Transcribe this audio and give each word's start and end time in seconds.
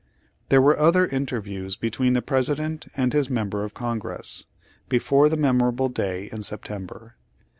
There 0.49 0.59
v/ere 0.61 0.79
other 0.79 1.05
interviews 1.05 1.75
between 1.75 2.13
the 2.13 2.23
Presi 2.23 2.55
dent 2.55 2.87
and 2.97 3.13
his 3.13 3.29
member 3.29 3.63
of 3.63 3.75
Congress, 3.75 4.47
before 4.89 5.29
the 5.29 5.37
mem 5.37 5.59
orable 5.59 5.93
day 5.93 6.27
in 6.31 6.41
September. 6.41 7.17